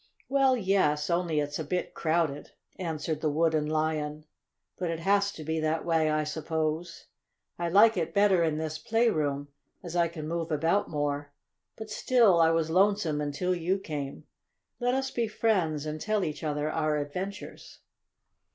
"Well, 0.27 0.57
yes, 0.57 1.11
only 1.11 1.39
it's 1.39 1.59
a 1.59 1.63
bit 1.63 1.93
crowded," 1.93 2.53
answered 2.79 3.21
the 3.21 3.29
Wooden 3.29 3.67
Lion. 3.67 4.25
"But 4.79 4.89
it 4.89 5.01
has 5.01 5.31
to 5.33 5.43
be 5.43 5.59
that 5.59 5.85
way, 5.85 6.09
I 6.09 6.23
suppose. 6.23 7.05
I 7.59 7.69
like 7.69 7.97
it 7.97 8.11
better 8.11 8.43
in 8.43 8.57
this 8.57 8.79
playroom, 8.79 9.49
as 9.83 9.95
I 9.95 10.07
can 10.07 10.27
move 10.27 10.51
about 10.51 10.89
more. 10.89 11.31
But 11.75 11.91
still 11.91 12.41
I 12.41 12.49
was 12.49 12.71
lonesome 12.71 13.21
until 13.21 13.53
you 13.53 13.77
came. 13.77 14.23
Let 14.79 14.95
us 14.95 15.11
be 15.11 15.27
friends, 15.27 15.85
and 15.85 16.01
tell 16.01 16.23
each 16.23 16.43
other 16.43 16.67
our 16.67 16.97
adventures." 16.97 17.77